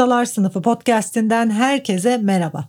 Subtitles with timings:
[0.00, 2.68] Ustalar Sınıfı podcast'inden herkese merhaba.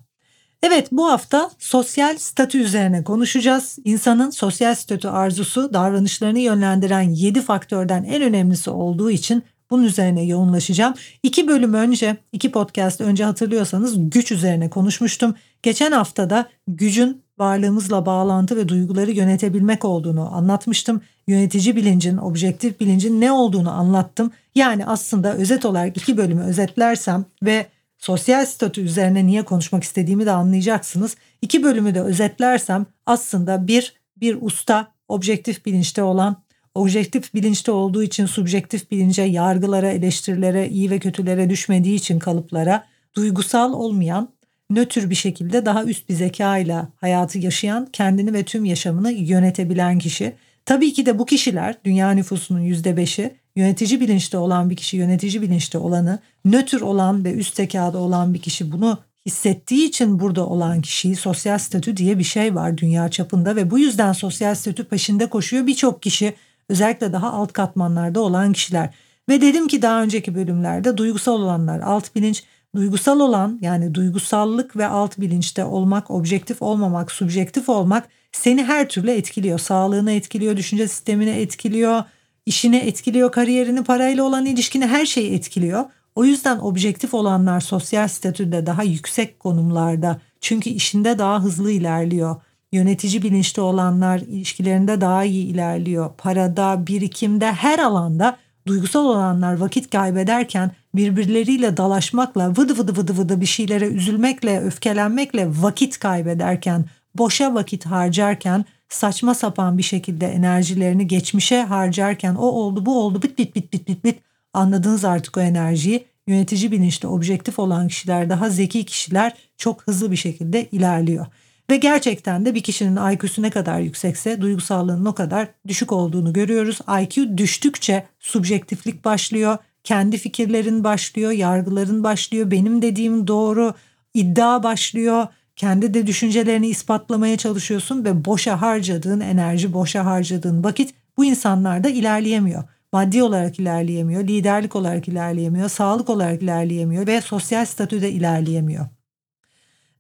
[0.64, 3.78] Evet bu hafta sosyal statü üzerine konuşacağız.
[3.86, 10.94] İnsanın sosyal statü arzusu davranışlarını yönlendiren 7 faktörden en önemlisi olduğu için bunun üzerine yoğunlaşacağım.
[11.24, 15.36] İki bölüm önce, iki podcast önce hatırlıyorsanız güç üzerine konuşmuştum.
[15.64, 21.02] Geçen haftada gücün varlığımızla bağlantı ve duyguları yönetebilmek olduğunu anlatmıştım.
[21.28, 24.32] Yönetici bilincin, objektif bilincin ne olduğunu anlattım.
[24.56, 27.66] Yani aslında özet olarak iki bölümü özetlersem ve
[27.98, 31.16] sosyal statü üzerine niye konuşmak istediğimi de anlayacaksınız.
[31.42, 36.36] İki bölümü de özetlersem aslında bir, bir usta objektif bilinçte olan,
[36.76, 42.84] objektif bilinçte olduğu için subjektif bilince, yargılara, eleştirilere, iyi ve kötülere düşmediği için kalıplara,
[43.16, 44.30] duygusal olmayan,
[44.76, 50.00] nötr bir şekilde daha üst bir zeka ile hayatı yaşayan, kendini ve tüm yaşamını yönetebilen
[50.00, 50.34] kişi.
[50.66, 55.42] Tabii ki de bu kişiler dünya nüfusunun yüzde beşi yönetici bilinçte olan bir kişi, yönetici
[55.42, 60.82] bilinçte olanı, nötr olan ve üst zekada olan bir kişi bunu hissettiği için burada olan
[60.82, 65.26] kişiyi sosyal statü diye bir şey var dünya çapında ve bu yüzden sosyal statü peşinde
[65.26, 66.34] koşuyor birçok kişi
[66.70, 68.90] özellikle daha alt katmanlarda olan kişiler.
[69.30, 72.44] Ve dedim ki daha önceki bölümlerde duygusal olanlar alt bilinç,
[72.76, 79.12] duygusal olan yani duygusallık ve alt bilinçte olmak, objektif olmamak, subjektif olmak seni her türlü
[79.12, 79.60] etkiliyor.
[79.60, 82.04] Sağlığını etkiliyor, düşünce sistemini etkiliyor,
[82.46, 85.86] işini etkiliyor, kariyerini, parayla olan ilişkini her şeyi etkiliyor.
[86.16, 90.22] O yüzden objektif olanlar sosyal statüde daha yüksek konumlarda.
[90.42, 92.36] Çünkü işinde daha hızlı ilerliyor.
[92.72, 96.12] Yönetici bilinçli olanlar ilişkilerinde daha iyi ilerliyor.
[96.18, 103.46] Parada, birikimde, her alanda duygusal olanlar vakit kaybederken birbirleriyle dalaşmakla, vıdı vıdı vıdı vıdı bir
[103.46, 106.86] şeylere üzülmekle, öfkelenmekle vakit kaybederken,
[107.16, 113.38] boşa vakit harcarken saçma sapan bir şekilde enerjilerini geçmişe harcarken o oldu bu oldu bit
[113.38, 114.20] bit bit bit bit bit
[114.54, 116.12] anladınız artık o enerjiyi.
[116.28, 121.26] Yönetici bilinçli objektif olan kişiler daha zeki kişiler çok hızlı bir şekilde ilerliyor.
[121.70, 126.80] Ve gerçekten de bir kişinin IQ'su ne kadar yüksekse duygusallığının o kadar düşük olduğunu görüyoruz.
[127.02, 133.74] IQ düştükçe subjektiflik başlıyor, kendi fikirlerin başlıyor, yargıların başlıyor, benim dediğim doğru,
[134.14, 141.26] iddia başlıyor kendi de düşüncelerini ispatlamaya çalışıyorsun ve boşa harcadığın enerji, boşa harcadığın vakit bu
[141.26, 142.64] insanlarda ilerleyemiyor.
[142.94, 148.86] Maddi olarak ilerleyemiyor, liderlik olarak ilerleyemiyor, sağlık olarak ilerleyemiyor ve sosyal statüde ilerleyemiyor.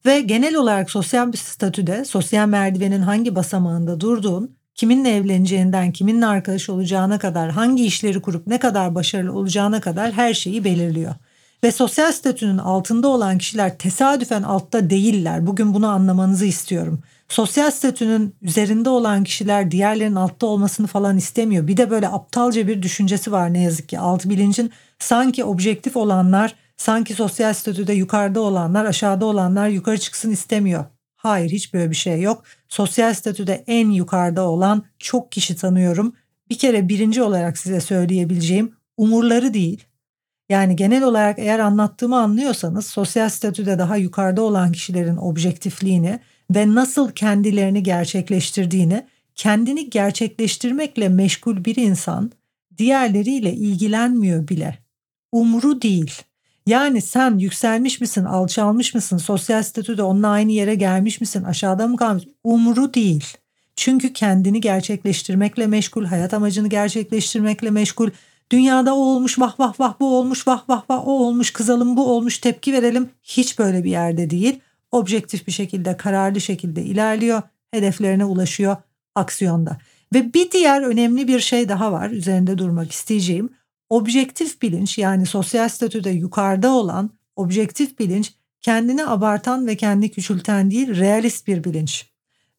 [0.05, 6.69] Ve genel olarak sosyal bir statüde, sosyal merdivenin hangi basamağında durduğun, kiminle evleneceğinden, kiminle arkadaş
[6.69, 11.15] olacağına kadar, hangi işleri kurup ne kadar başarılı olacağına kadar her şeyi belirliyor.
[11.63, 15.47] Ve sosyal statünün altında olan kişiler tesadüfen altta değiller.
[15.47, 17.03] Bugün bunu anlamanızı istiyorum.
[17.29, 21.67] Sosyal statünün üzerinde olan kişiler diğerlerinin altta olmasını falan istemiyor.
[21.67, 23.99] Bir de böyle aptalca bir düşüncesi var ne yazık ki.
[23.99, 30.85] Alt bilincin sanki objektif olanlar, sanki sosyal statüde yukarıda olanlar, aşağıda olanlar yukarı çıksın istemiyor.
[31.21, 32.43] Hayır hiç böyle bir şey yok.
[32.69, 36.15] Sosyal statüde en yukarıda olan çok kişi tanıyorum.
[36.49, 39.83] Bir kere birinci olarak size söyleyebileceğim umurları değil,
[40.49, 46.19] yani genel olarak eğer anlattığımı anlıyorsanız sosyal statüde daha yukarıda olan kişilerin objektifliğini
[46.55, 52.31] ve nasıl kendilerini gerçekleştirdiğini, kendini gerçekleştirmekle meşgul bir insan
[52.77, 54.77] diğerleriyle ilgilenmiyor bile.
[55.31, 56.21] Umru değil.
[56.65, 61.97] Yani sen yükselmiş misin, alçalmış mısın, sosyal statüde onunla aynı yere gelmiş misin, aşağıda mı
[61.97, 62.23] kalmış?
[62.43, 63.25] Umru değil.
[63.75, 68.09] Çünkü kendini gerçekleştirmekle meşgul, hayat amacını gerçekleştirmekle meşgul,
[68.51, 72.11] Dünyada o olmuş vah vah vah bu olmuş vah vah vah o olmuş kızalım bu
[72.11, 73.09] olmuş tepki verelim.
[73.23, 74.59] Hiç böyle bir yerde değil.
[74.91, 77.41] Objektif bir şekilde kararlı şekilde ilerliyor.
[77.71, 78.77] Hedeflerine ulaşıyor
[79.15, 79.77] aksiyonda.
[80.13, 83.49] Ve bir diğer önemli bir şey daha var üzerinde durmak isteyeceğim.
[83.91, 90.95] Objektif bilinç yani sosyal statüde yukarıda olan objektif bilinç kendini abartan ve kendi küçülten değil
[90.95, 92.09] realist bir bilinç.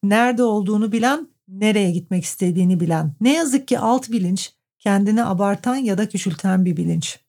[0.03, 3.13] Nerede olduğunu bilen, nereye gitmek istediğini bilen.
[3.21, 7.19] Ne yazık ki alt bilinç kendini abartan ya da küçülten bir bilinç.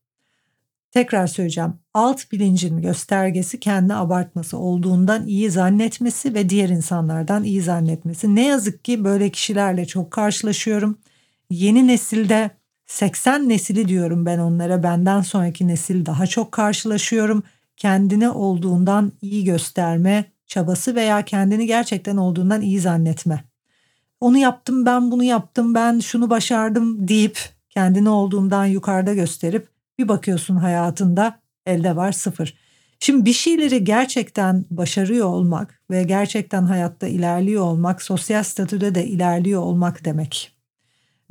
[0.91, 1.75] Tekrar söyleyeceğim.
[1.95, 8.35] Alt bilincin göstergesi kendi abartması olduğundan iyi zannetmesi ve diğer insanlardan iyi zannetmesi.
[8.35, 10.99] Ne yazık ki böyle kişilerle çok karşılaşıyorum.
[11.51, 12.51] Yeni nesilde
[12.87, 14.83] 80 nesili diyorum ben onlara.
[14.83, 17.43] Benden sonraki nesil daha çok karşılaşıyorum.
[17.77, 23.45] Kendini olduğundan iyi gösterme çabası veya kendini gerçekten olduğundan iyi zannetme.
[24.21, 27.39] Onu yaptım ben bunu yaptım ben şunu başardım deyip
[27.71, 32.55] kendini olduğundan yukarıda gösterip bir bakıyorsun hayatında elde var sıfır.
[33.01, 39.63] Şimdi bir şeyleri gerçekten başarıyor olmak ve gerçekten hayatta ilerliyor olmak sosyal statüde de ilerliyor
[39.63, 40.54] olmak demek.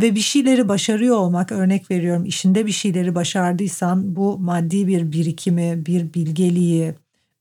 [0.03, 5.85] Ve bir şeyleri başarıyor olmak örnek veriyorum işinde bir şeyleri başardıysan bu maddi bir birikimi,
[5.85, 6.93] bir bilgeliği,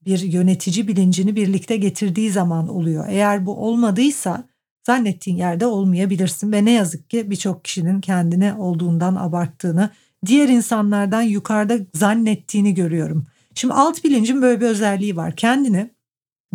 [0.06, 3.05] bir yönetici bilincini birlikte getirdiği zaman oluyor.
[3.09, 4.44] Eğer bu olmadıysa
[4.87, 9.91] zannettiğin yerde olmayabilirsin ve ne yazık ki birçok kişinin kendine olduğundan abarttığını,
[10.26, 13.26] diğer insanlardan yukarıda zannettiğini görüyorum.
[13.55, 15.37] Şimdi alt bilincin böyle bir özelliği var.
[15.37, 15.91] Kendini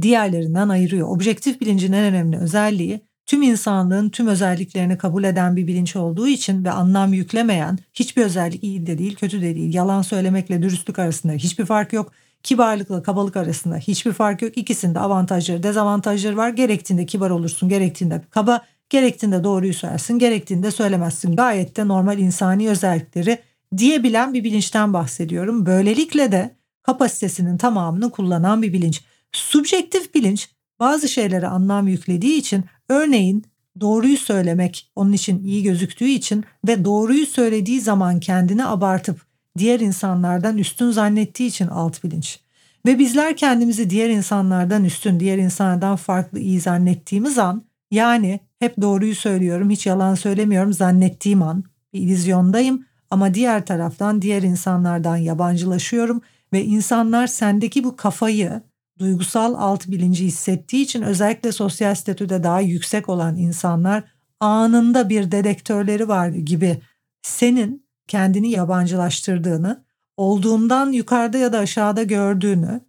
[0.02, 1.08] diğerlerinden ayırıyor.
[1.10, 6.66] Objektif bilincin en önemli özelliği tüm insanlığın tüm özelliklerini kabul eden bir bilinç olduğu için
[6.66, 9.74] ve anlam yüklemeyen hiçbir özellik iyi de değil kötü de değil.
[9.74, 12.12] Yalan söylemekle dürüstlük arasında hiçbir fark yok.
[12.44, 14.58] Kibarlıkla kabalık arasında hiçbir fark yok.
[14.58, 16.50] İkisinde avantajları dezavantajları var.
[16.50, 21.36] Gerektiğinde kibar olursun gerektiğinde kaba gerektiğinde doğruyu söylersin gerektiğinde söylemezsin.
[21.36, 23.40] Gayet de normal insani özellikleri
[23.78, 25.66] diyebilen bir bilinçten bahsediyorum.
[25.66, 29.04] Böylelikle de kapasitesinin tamamını kullanan bir bilinç.
[29.32, 33.46] Subjektif bilinç bazı şeylere anlam yüklediği için örneğin
[33.80, 39.22] doğruyu söylemek onun için iyi gözüktüğü için ve doğruyu söylediği zaman kendini abartıp
[39.58, 42.40] diğer insanlardan üstün zannettiği için alt bilinç.
[42.86, 49.16] Ve bizler kendimizi diğer insanlardan üstün, diğer insanlardan farklı iyi zannettiğimiz an yani hep doğruyu
[49.16, 51.64] söylüyorum, hiç yalan söylemiyorum zannettiğim an
[51.94, 56.22] bir illüzyondayım ama diğer taraftan diğer insanlardan yabancılaşıyorum
[56.54, 58.62] ve insanlar sendeki bu kafayı
[59.00, 64.04] duygusal alt bilinci hissettiği için özellikle sosyal statüde daha yüksek olan insanlar
[64.40, 66.82] anında bir dedektörleri var gibi
[67.22, 69.86] senin kendini yabancılaştırdığını,
[70.18, 72.82] olduğundan yukarıda ya da aşağıda gördüğünü,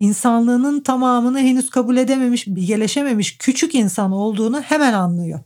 [0.00, 5.40] insanlığının tamamını henüz kabul edememiş, bilgeleşememiş küçük insan olduğunu hemen anlıyor.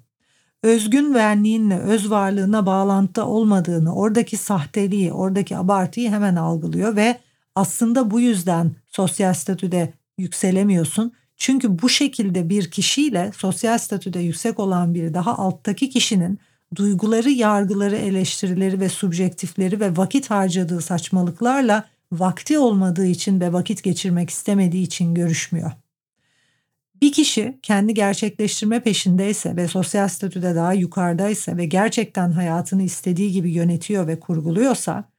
[0.63, 7.19] Özgün benliğinle, öz varlığına bağlantıda olmadığını, oradaki sahteliği, oradaki abartıyı hemen algılıyor ve
[7.55, 11.13] aslında bu yüzden sosyal statüde yükselemiyorsun.
[11.37, 16.39] Çünkü bu şekilde bir kişiyle sosyal statüde yüksek olan biri daha alttaki kişinin
[16.75, 24.31] duyguları, yargıları, eleştirileri ve subjektifleri ve vakit harcadığı saçmalıklarla vakti olmadığı için ve vakit geçirmek
[24.31, 25.73] istemediği için görüşmüyor.
[27.03, 33.51] Bir kişi kendi gerçekleştirme peşindeyse ve sosyal statüde daha yukarıdaysa ve gerçekten hayatını istediği gibi
[33.51, 35.10] yönetiyor ve kurguluyorsa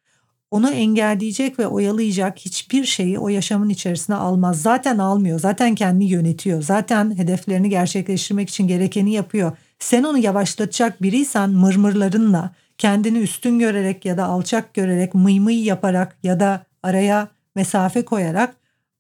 [0.52, 4.62] onu engelleyecek ve oyalayacak hiçbir şeyi o yaşamın içerisine almaz.
[4.62, 5.40] Zaten almıyor.
[5.40, 6.62] Zaten kendini yönetiyor.
[6.62, 9.58] Zaten hedeflerini gerçekleştirmek için gerekeni yapıyor.
[9.80, 16.18] Sen onu yavaşlatacak biriysen mırmırlarınla kendini üstün görerek ya da alçak görerek mıy mıy yaparak
[16.24, 18.56] ya da araya mesafe koyarak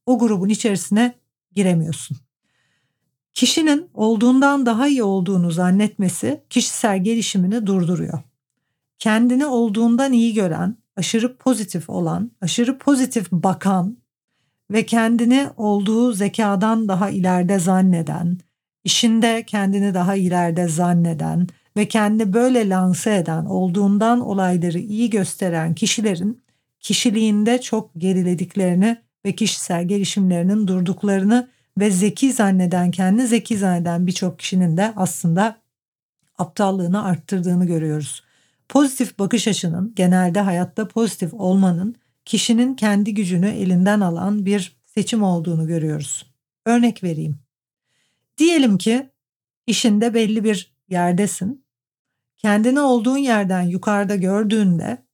[0.05, 1.13] o grubun içerisine
[1.55, 2.17] giremiyorsun.
[3.33, 8.19] Kişinin olduğundan daha iyi olduğunu zannetmesi kişisel gelişimini durduruyor.
[8.99, 13.97] Kendini olduğundan iyi gören, aşırı pozitif olan, aşırı pozitif bakan
[14.71, 18.37] ve kendini olduğu zekadan daha ileride zanneden,
[18.83, 26.41] işinde kendini daha ileride zanneden ve kendini böyle lanse eden, olduğundan olayları iyi gösteren kişilerin
[26.79, 31.47] kişiliğinde çok gerilediklerini ve kişisel gelişimlerinin durduklarını
[31.79, 35.55] ve zeki zanneden, kendi zeki zanneden birçok kişinin de aslında
[36.37, 38.23] aptallığını arttırdığını görüyoruz.
[38.71, 45.67] Pozitif bakış açının genelde hayatta pozitif olmanın kişinin kendi gücünü elinden alan bir seçim olduğunu
[45.67, 46.33] görüyoruz.
[46.65, 47.39] Örnek vereyim.
[48.37, 49.09] Diyelim ki
[49.67, 51.65] işinde belli bir yerdesin.
[52.37, 55.05] Kendini olduğun yerden yukarıda gördüğünde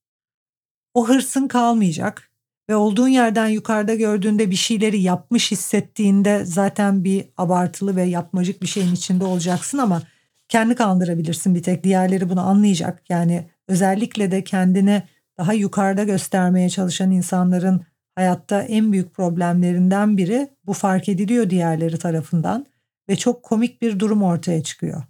[0.94, 2.32] o hırsın kalmayacak
[2.70, 8.68] ve olduğun yerden yukarıda gördüğünde bir şeyleri yapmış hissettiğinde zaten bir abartılı ve yapmacık bir
[8.68, 10.02] şeyin içinde olacaksın ama
[10.50, 13.04] kendi kandırabilirsin bir tek diğerleri bunu anlayacak.
[13.10, 15.04] Yani özellikle de kendini
[15.38, 17.82] daha yukarıda göstermeye çalışan insanların
[18.16, 22.66] hayatta en büyük problemlerinden biri bu fark ediliyor diğerleri tarafından
[23.10, 25.04] ve çok komik bir durum ortaya çıkıyor.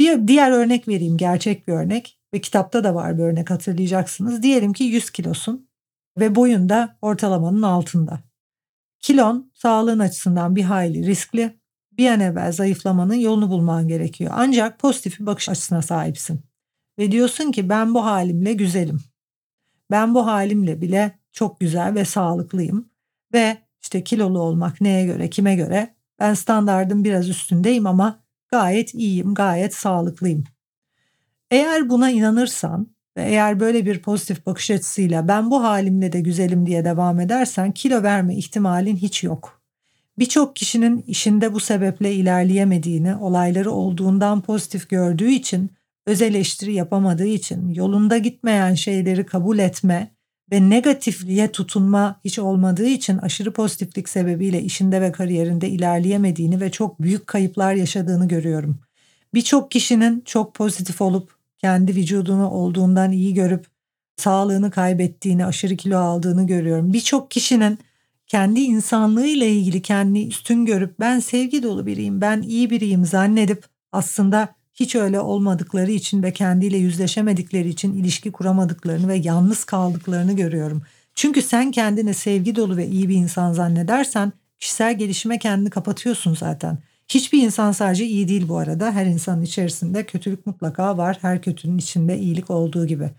[0.00, 4.42] Bir diğer örnek vereyim gerçek bir örnek ve kitapta da var bir örnek hatırlayacaksınız.
[4.42, 5.68] Diyelim ki 100 kilosun
[6.18, 8.20] ve boyun da ortalamanın altında.
[9.00, 11.60] Kilon sağlığın açısından bir hayli riskli.
[11.98, 14.32] Bir an evvel zayıflamanın yolunu bulman gerekiyor.
[14.34, 16.40] Ancak pozitif bir bakış açısına sahipsin.
[16.98, 19.00] Ve diyorsun ki ben bu halimle güzelim.
[19.90, 22.88] Ben bu halimle bile çok güzel ve sağlıklıyım
[23.32, 29.34] ve işte kilolu olmak neye göre kime göre ben standardın biraz üstündeyim ama gayet iyiyim,
[29.34, 30.44] gayet sağlıklıyım.
[31.50, 36.66] Eğer buna inanırsan ve eğer böyle bir pozitif bakış açısıyla ben bu halimle de güzelim
[36.66, 39.63] diye devam edersen kilo verme ihtimalin hiç yok.
[40.18, 45.70] Birçok kişinin işinde bu sebeple ilerleyemediğini, olayları olduğundan pozitif gördüğü için,
[46.06, 50.14] öz eleştiri yapamadığı için, yolunda gitmeyen şeyleri kabul etme
[50.52, 57.02] ve negatifliğe tutunma hiç olmadığı için aşırı pozitiflik sebebiyle işinde ve kariyerinde ilerleyemediğini ve çok
[57.02, 58.80] büyük kayıplar yaşadığını görüyorum.
[59.34, 63.66] Birçok kişinin çok pozitif olup kendi vücudunu olduğundan iyi görüp
[64.16, 66.92] sağlığını kaybettiğini, aşırı kilo aldığını görüyorum.
[66.92, 67.78] Birçok kişinin
[68.26, 73.64] kendi insanlığı ile ilgili kendini üstün görüp ben sevgi dolu biriyim, ben iyi biriyim zannedip
[73.92, 80.82] aslında hiç öyle olmadıkları için ve kendiyle yüzleşemedikleri için ilişki kuramadıklarını ve yalnız kaldıklarını görüyorum.
[81.14, 86.78] Çünkü sen kendini sevgi dolu ve iyi bir insan zannedersen kişisel gelişime kendini kapatıyorsun zaten.
[87.08, 88.92] Hiçbir insan sadece iyi değil bu arada.
[88.92, 91.18] Her insanın içerisinde kötülük mutlaka var.
[91.20, 93.10] Her kötünün içinde iyilik olduğu gibi.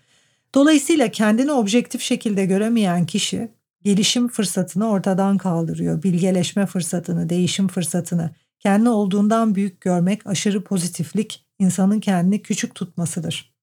[0.56, 3.50] Dolayısıyla kendini objektif şekilde göremeyen kişi
[3.86, 6.04] gelişim fırsatını ortadan kaldırıyor.
[6.04, 8.30] Bilgeleşme fırsatını, değişim fırsatını.
[8.60, 13.54] Kendi olduğundan büyük görmek aşırı pozitiflik insanın kendini küçük tutmasıdır.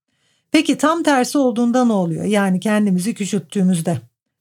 [0.50, 2.24] Peki tam tersi olduğunda ne oluyor?
[2.24, 3.98] Yani kendimizi küçülttüğümüzde,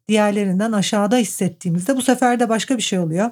[0.08, 3.32] diğerlerinden aşağıda hissettiğimizde bu sefer de başka bir şey oluyor.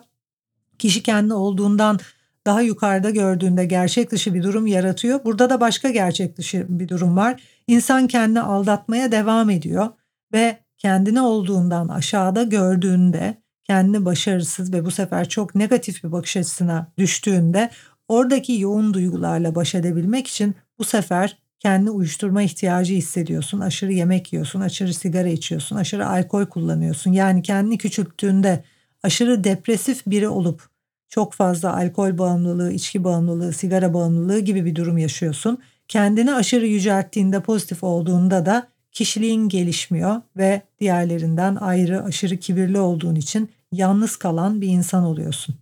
[0.80, 2.00] Kişi kendi olduğundan
[2.46, 5.24] daha yukarıda gördüğünde gerçek dışı bir durum yaratıyor.
[5.26, 7.44] Burada da başka gerçek dışı bir durum var.
[7.68, 9.90] İnsan kendini aldatmaya devam ediyor
[10.34, 16.92] ve kendini olduğundan aşağıda gördüğünde kendini başarısız ve bu sefer çok negatif bir bakış açısına
[16.98, 17.70] düştüğünde
[18.08, 23.60] oradaki yoğun duygularla baş edebilmek için bu sefer kendi uyuşturma ihtiyacı hissediyorsun.
[23.60, 27.12] Aşırı yemek yiyorsun, aşırı sigara içiyorsun, aşırı alkol kullanıyorsun.
[27.12, 28.64] Yani kendini küçülttüğünde
[29.04, 30.70] aşırı depresif biri olup
[31.10, 35.60] çok fazla alkol bağımlılığı, içki bağımlılığı, sigara bağımlılığı gibi bir durum yaşıyorsun.
[35.88, 38.68] Kendini aşırı yücelttiğinde pozitif olduğunda da
[39.00, 45.56] kişiliğin gelişmiyor ve diğerlerinden ayrı aşırı kibirli olduğun için yalnız kalan bir insan oluyorsun.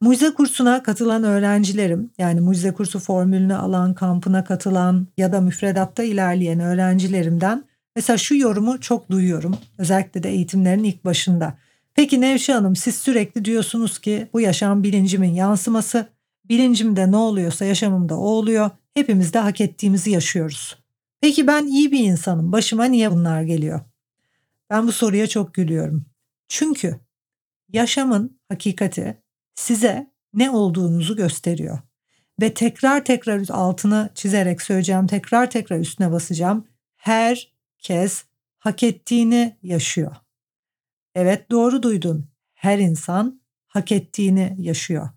[0.00, 6.60] Mucize kursuna katılan öğrencilerim yani mucize kursu formülünü alan, kampına katılan ya da müfredatta ilerleyen
[6.60, 7.64] öğrencilerimden
[7.96, 9.56] mesela şu yorumu çok duyuyorum.
[9.78, 11.54] Özellikle de eğitimlerin ilk başında.
[11.94, 16.06] Peki Nevşe Hanım siz sürekli diyorsunuz ki bu yaşam bilincimin yansıması.
[16.48, 18.70] Bilincimde ne oluyorsa yaşamımda o oluyor.
[18.94, 20.83] Hepimiz de hak ettiğimizi yaşıyoruz.
[21.24, 22.52] Peki ben iyi bir insanım.
[22.52, 23.80] Başıma niye bunlar geliyor?
[24.70, 26.06] Ben bu soruya çok gülüyorum.
[26.48, 27.00] Çünkü
[27.68, 29.22] yaşamın hakikati
[29.54, 31.78] size ne olduğunuzu gösteriyor.
[32.40, 36.66] Ve tekrar tekrar altını çizerek söyleyeceğim, tekrar tekrar üstüne basacağım.
[36.96, 38.24] Herkes
[38.58, 40.16] hak ettiğini yaşıyor.
[41.14, 42.28] Evet doğru duydun.
[42.54, 45.08] Her insan hak ettiğini yaşıyor.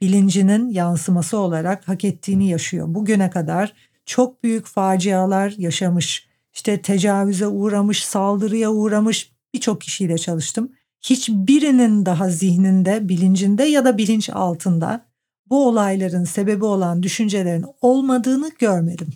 [0.00, 2.86] Bilincinin yansıması olarak hak ettiğini yaşıyor.
[2.88, 10.72] Bugüne kadar çok büyük facialar yaşamış, işte tecavüze uğramış, saldırıya uğramış birçok kişiyle çalıştım.
[11.02, 15.06] Hiçbirinin daha zihninde, bilincinde ya da bilinç altında
[15.50, 19.08] bu olayların sebebi olan düşüncelerin olmadığını görmedim.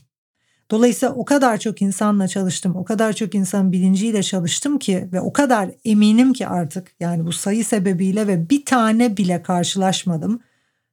[0.71, 5.33] Dolayısıyla o kadar çok insanla çalıştım, o kadar çok insan bilinciyle çalıştım ki ve o
[5.33, 10.41] kadar eminim ki artık yani bu sayı sebebiyle ve bir tane bile karşılaşmadım.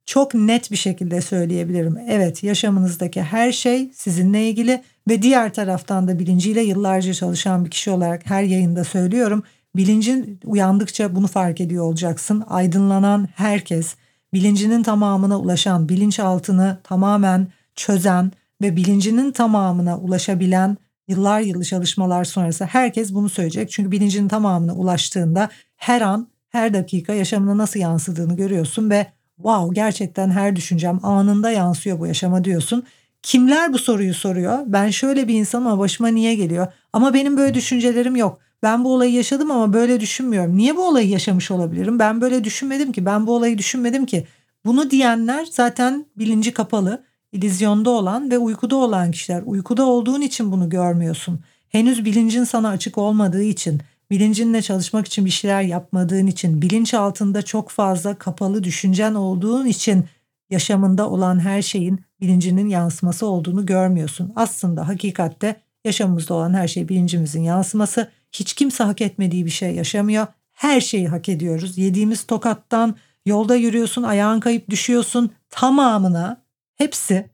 [0.05, 1.97] Çok net bir şekilde söyleyebilirim.
[2.09, 7.91] Evet yaşamınızdaki her şey sizinle ilgili ve diğer taraftan da bilinciyle yıllarca çalışan bir kişi
[7.91, 9.43] olarak her yayında söylüyorum.
[9.75, 12.43] Bilincin uyandıkça bunu fark ediyor olacaksın.
[12.47, 13.95] Aydınlanan herkes,
[14.33, 18.31] bilincinin tamamına ulaşan, bilinçaltını tamamen çözen,
[18.62, 23.71] ve bilincinin tamamına ulaşabilen yıllar yılı çalışmalar sonrası herkes bunu söyleyecek.
[23.71, 30.30] Çünkü bilincinin tamamına ulaştığında her an her dakika yaşamına nasıl yansıdığını görüyorsun ve wow gerçekten
[30.30, 32.84] her düşüncem anında yansıyor bu yaşama diyorsun.
[33.22, 34.60] Kimler bu soruyu soruyor?
[34.65, 36.68] Ben şöyle bir insanım ama başıma niye geliyor?
[36.94, 38.39] Ama benim böyle düşüncelerim yok.
[38.63, 40.58] Ben bu olayı yaşadım ama böyle düşünmüyorum.
[40.58, 42.00] Niye bu olayı yaşamış olabilirim?
[42.00, 43.06] Ben böyle düşünmedim ki.
[43.06, 44.27] Ben bu olayı düşünmedim ki.
[44.65, 49.44] Bunu diyenler zaten bilinci kapalı ilizyonda olan ve uykuda olan kişiler.
[49.46, 51.39] Uykuda olduğun için bunu görmüyorsun.
[51.70, 57.41] Henüz bilincin sana açık olmadığı için, bilincinle çalışmak için bir şeyler yapmadığın için, bilinç altında
[57.41, 60.05] çok fazla kapalı düşüncen olduğun için
[60.50, 64.33] yaşamında olan her şeyin bilincinin yansıması olduğunu görmüyorsun.
[64.35, 68.12] Aslında hakikatte yaşamımızda olan her şey bilincimizin yansıması.
[68.31, 70.27] Hiç kimse hak etmediği bir şey yaşamıyor.
[70.53, 71.77] Her şeyi hak ediyoruz.
[71.77, 72.95] Yediğimiz tokattan
[73.25, 76.45] yolda yürüyorsun, ayağın kayıp düşüyorsun tamamına
[76.75, 77.29] Hepsi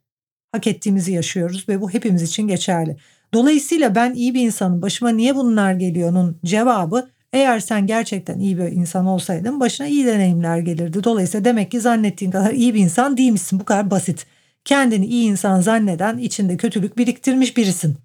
[0.52, 2.98] hak ettiğimizi yaşıyoruz ve bu hepimiz için geçerli.
[3.34, 8.64] Dolayısıyla ben iyi bir insanım başıma niye bunlar geliyor'nun cevabı eğer sen gerçekten iyi bir
[8.64, 11.04] insan olsaydın başına iyi deneyimler gelirdi.
[11.04, 13.60] Dolayısıyla demek ki zannettiğin kadar iyi bir insan değilmişsin.
[13.60, 14.26] Bu kadar basit.
[14.66, 17.98] Kendini iyi insan zanneden içinde kötülük biriktirmiş birisin.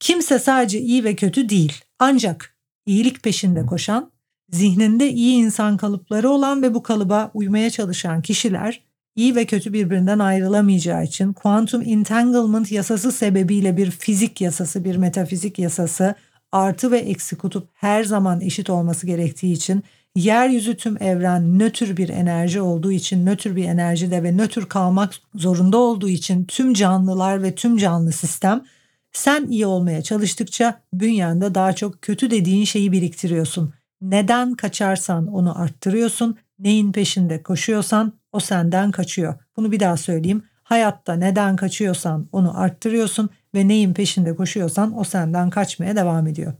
[0.00, 1.72] Kimse sadece iyi ve kötü değil.
[1.98, 4.10] Ancak iyilik peşinde koşan,
[4.50, 8.85] zihninde iyi insan kalıpları olan ve bu kalıba uymaya çalışan kişiler
[9.16, 15.58] iyi ve kötü birbirinden ayrılamayacağı için quantum entanglement yasası sebebiyle bir fizik yasası, bir metafizik
[15.58, 16.14] yasası
[16.52, 19.82] artı ve eksi kutup her zaman eşit olması gerektiği için
[20.16, 25.76] yeryüzü tüm evren nötr bir enerji olduğu için nötr bir enerjide ve nötr kalmak zorunda
[25.76, 28.64] olduğu için tüm canlılar ve tüm canlı sistem
[29.12, 33.74] sen iyi olmaya çalıştıkça bünyende daha çok kötü dediğin şeyi biriktiriyorsun.
[34.00, 36.36] Neden kaçarsan onu arttırıyorsun.
[36.58, 39.34] Neyin peşinde koşuyorsan o senden kaçıyor.
[39.56, 40.42] Bunu bir daha söyleyeyim.
[40.62, 46.52] Hayatta neden kaçıyorsan onu arttırıyorsun ve neyin peşinde koşuyorsan o senden kaçmaya devam ediyor.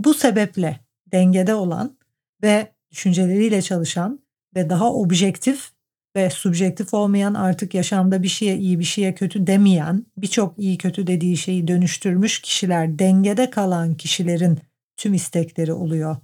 [0.00, 0.80] Bu sebeple
[1.12, 1.96] dengede olan
[2.42, 4.20] ve düşünceleriyle çalışan
[4.56, 5.70] ve daha objektif
[6.16, 11.06] ve subjektif olmayan artık yaşamda bir şeye iyi bir şeye kötü demeyen birçok iyi kötü
[11.06, 14.58] dediği şeyi dönüştürmüş kişiler dengede kalan kişilerin
[14.96, 16.16] tüm istekleri oluyor.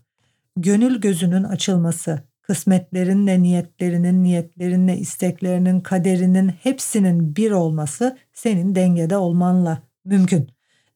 [0.56, 10.48] Gönül gözünün açılması, kısmetlerinle niyetlerinin, niyetlerinle isteklerinin, kaderinin hepsinin bir olması senin dengede olmanla mümkün.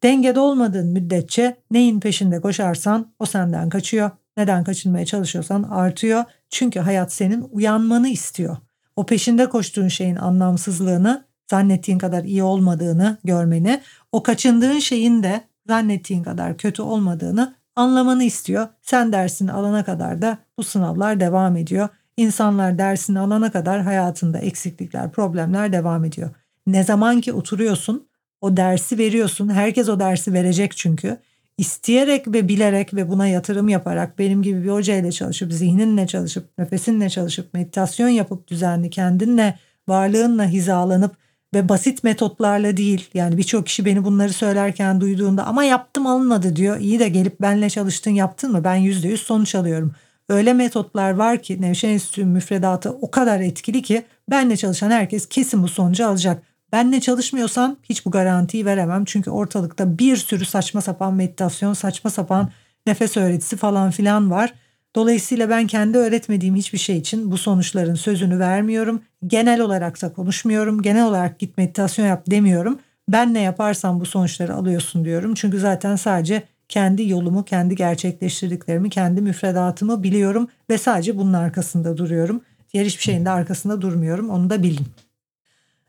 [0.02, 4.10] Dengede olmadığın müddetçe neyin peşinde koşarsan o senden kaçıyor.
[4.36, 6.24] Neden kaçınmaya çalışıyorsan artıyor.
[6.48, 8.56] Çünkü hayat senin uyanmanı istiyor.
[8.96, 13.80] O peşinde koştuğun şeyin anlamsızlığını, zannettiğin kadar iyi olmadığını görmeni,
[14.12, 18.68] o kaçındığın şeyin de zannettiğin kadar kötü olmadığını anlamanı istiyor.
[18.82, 21.88] Sen dersini alana kadar da bu sınavlar devam ediyor.
[22.16, 26.30] İnsanlar dersini alana kadar hayatında eksiklikler, problemler devam ediyor.
[26.66, 28.08] Ne zaman ki oturuyorsun,
[28.40, 29.48] o dersi veriyorsun.
[29.48, 31.16] Herkes o dersi verecek çünkü.
[31.58, 37.10] İsteyerek ve bilerek ve buna yatırım yaparak benim gibi bir hocayla çalışıp, zihninle çalışıp, nefesinle
[37.10, 39.58] çalışıp, meditasyon yapıp düzenli kendinle,
[39.88, 41.16] varlığınla hizalanıp
[41.54, 46.80] ve basit metotlarla değil yani birçok kişi beni bunları söylerken duyduğunda ama yaptım alınmadı diyor.
[46.80, 49.94] İyi de gelip benle çalıştın yaptın mı ben yüzde yüz sonuç alıyorum.
[50.28, 55.62] Öyle metotlar var ki Nevşehir Enstitüsü müfredatı o kadar etkili ki benle çalışan herkes kesin
[55.62, 56.42] bu sonucu alacak.
[56.72, 59.04] Benle çalışmıyorsan hiç bu garantiyi veremem.
[59.04, 62.50] Çünkü ortalıkta bir sürü saçma sapan meditasyon, saçma sapan
[62.86, 64.54] nefes öğretisi falan filan var.
[64.96, 69.02] Dolayısıyla ben kendi öğretmediğim hiçbir şey için bu sonuçların sözünü vermiyorum.
[69.26, 70.82] Genel olarak da konuşmuyorum.
[70.82, 72.78] Genel olarak git meditasyon yap demiyorum.
[73.08, 75.34] Ben ne yaparsam bu sonuçları alıyorsun diyorum.
[75.34, 82.42] Çünkü zaten sadece kendi yolumu, kendi gerçekleştirdiklerimi, kendi müfredatımı biliyorum ve sadece bunun arkasında duruyorum.
[82.72, 84.30] Diğer hiçbir şeyin de arkasında durmuyorum.
[84.30, 84.86] Onu da bilin.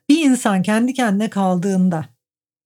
[0.09, 2.05] Bir insan kendi kendine kaldığında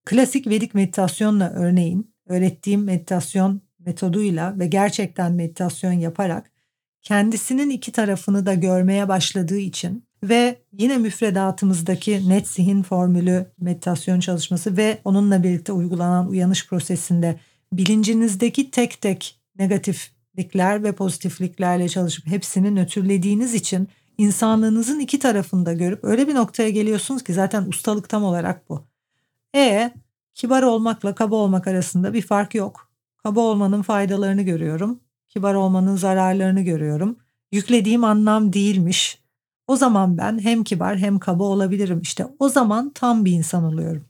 [0.04, 6.50] klasik Vedik meditasyonla örneğin öğrettiğim meditasyon metoduyla ve gerçekten meditasyon yaparak
[7.02, 14.76] kendisinin iki tarafını da görmeye başladığı için ve yine müfredatımızdaki net zihin formülü meditasyon çalışması
[14.76, 17.40] ve onunla birlikte uygulanan uyanış prosesinde
[17.72, 26.04] bilincinizdeki tek tek negatiflikler ve pozitifliklerle çalışıp hepsini nötrlediğiniz için insanlığınızın iki tarafını da görüp
[26.04, 28.84] öyle bir noktaya geliyorsunuz ki zaten ustalık tam olarak bu.
[29.54, 29.90] E
[30.34, 32.85] kibar olmakla kaba olmak arasında bir fark yok.
[33.26, 35.00] Kaba olmanın faydalarını görüyorum.
[35.28, 37.16] Kibar olmanın zararlarını görüyorum.
[37.52, 39.18] Yüklediğim anlam değilmiş.
[39.66, 42.00] O zaman ben hem kibar hem kaba olabilirim.
[42.02, 44.04] İşte o zaman tam bir insan oluyorum.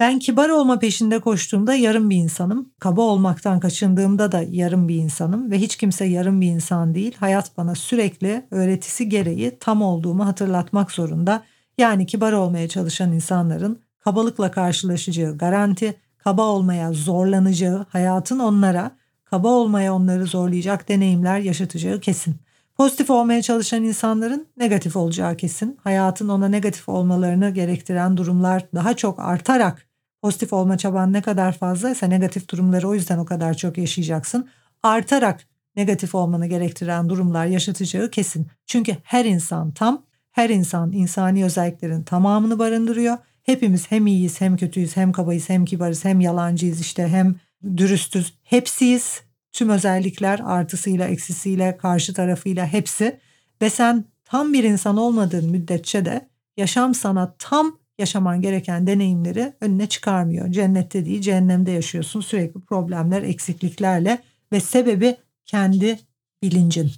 [0.00, 2.72] Ben kibar olma peşinde koştuğumda yarım bir insanım.
[2.78, 7.16] Kaba olmaktan kaçındığımda da yarım bir insanım ve hiç kimse yarım bir insan değil.
[7.20, 11.42] Hayat bana sürekli öğretisi gereği tam olduğumu hatırlatmak zorunda.
[11.78, 18.90] Yani kibar olmaya çalışan insanların kabalıkla karşılaşacağı garanti, kaba olmaya zorlanacağı, hayatın onlara
[19.24, 22.36] kaba olmaya onları zorlayacak deneyimler yaşatacağı kesin.
[22.76, 25.78] Pozitif olmaya çalışan insanların negatif olacağı kesin.
[25.84, 29.86] Hayatın ona negatif olmalarını gerektiren durumlar daha çok artarak
[30.22, 34.48] pozitif olma çaban ne kadar fazlaysa negatif durumları o yüzden o kadar çok yaşayacaksın.
[34.82, 35.40] Artarak
[35.76, 38.46] negatif olmanı gerektiren durumlar yaşatacağı kesin.
[38.66, 43.18] Çünkü her insan tam, her insan insani özelliklerin tamamını barındırıyor
[43.50, 47.34] Hepimiz hem iyiyiz hem kötüyüz hem kabayız hem kibarız hem yalancıyız işte hem
[47.76, 48.34] dürüstüz.
[48.42, 49.22] Hepsiyiz.
[49.52, 53.20] Tüm özellikler artısıyla eksisiyle karşı tarafıyla hepsi
[53.62, 59.88] ve sen tam bir insan olmadığın müddetçe de yaşam sana tam yaşaman gereken deneyimleri önüne
[59.88, 60.52] çıkarmıyor.
[60.52, 64.18] Cennette değil cehennemde yaşıyorsun sürekli problemler eksikliklerle
[64.52, 65.98] ve sebebi kendi
[66.42, 66.90] bilincin.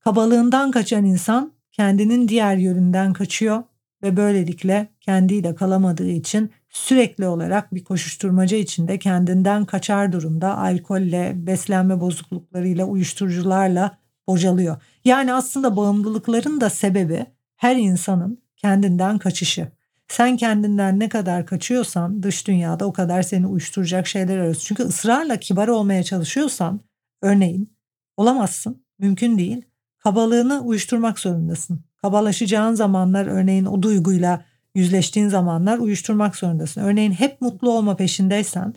[0.00, 3.62] Kabalığından kaçan insan kendinin diğer yönünden kaçıyor
[4.04, 12.00] ve böylelikle kendiyle kalamadığı için sürekli olarak bir koşuşturmaca içinde kendinden kaçar durumda alkolle, beslenme
[12.00, 14.76] bozukluklarıyla, uyuşturucularla bocalıyor.
[15.04, 19.68] Yani aslında bağımlılıkların da sebebi her insanın kendinden kaçışı.
[20.08, 24.64] Sen kendinden ne kadar kaçıyorsan dış dünyada o kadar seni uyuşturacak şeyler arıyorsun.
[24.64, 26.80] Çünkü ısrarla kibar olmaya çalışıyorsan
[27.22, 27.76] örneğin
[28.16, 28.84] olamazsın.
[28.98, 29.62] Mümkün değil.
[29.98, 31.84] Kabalığını uyuşturmak zorundasın.
[32.04, 36.80] Kabalaşacağın zamanlar örneğin o duyguyla yüzleştiğin zamanlar uyuşturmak zorundasın.
[36.80, 38.74] Örneğin hep mutlu olma peşindeysen,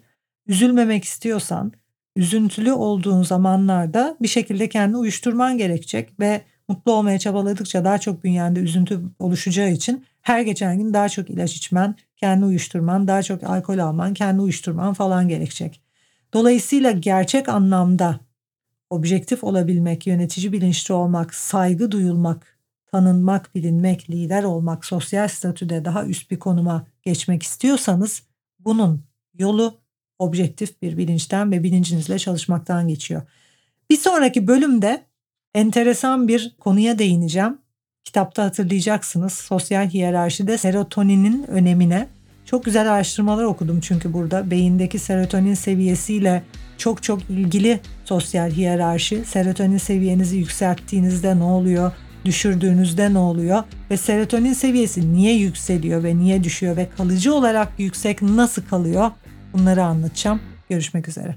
[0.48, 1.72] üzülmemek istiyorsan,
[2.16, 8.60] üzüntülü olduğun zamanlarda bir şekilde kendini uyuşturman gerekecek ve mutlu olmaya çabaladıkça daha çok bünyende
[8.60, 13.78] üzüntü oluşacağı için her geçen gün daha çok ilaç içmen, kendi uyuşturman, daha çok alkol
[13.78, 15.82] alman, kendi uyuşturman falan gerekecek.
[16.34, 18.20] Dolayısıyla gerçek anlamda
[18.90, 22.57] objektif olabilmek, yönetici bilinçli olmak, saygı duyulmak,
[22.98, 28.24] tanınmak, bilinmek, lider olmak, sosyal statüde daha üst bir konuma geçmek istiyorsanız
[28.60, 29.04] bunun
[29.40, 29.78] yolu
[30.20, 33.22] objektif bir bilinçten ve bilincinizle çalışmaktan geçiyor.
[33.90, 35.04] Bir sonraki bölümde
[35.56, 37.58] enteresan bir konuya değineceğim.
[38.04, 42.08] Kitapta hatırlayacaksınız sosyal hiyerarşide serotoninin önemine.
[42.46, 46.44] Çok güzel araştırmalar okudum çünkü burada beyindeki serotonin seviyesiyle
[46.78, 49.26] çok çok ilgili sosyal hiyerarşi.
[49.26, 51.92] Serotonin seviyenizi yükselttiğinizde ne oluyor?
[52.28, 58.22] düşürdüğünüzde ne oluyor ve serotonin seviyesi niye yükseliyor ve niye düşüyor ve kalıcı olarak yüksek
[58.22, 59.12] nasıl kalıyor
[59.54, 60.42] bunları anlatacağım.
[60.70, 61.36] Görüşmek üzere.